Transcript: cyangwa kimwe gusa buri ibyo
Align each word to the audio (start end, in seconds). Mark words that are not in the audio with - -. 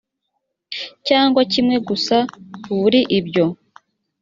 cyangwa 1.07 1.41
kimwe 1.51 1.75
gusa 1.87 2.17
buri 2.79 3.01
ibyo 3.19 3.45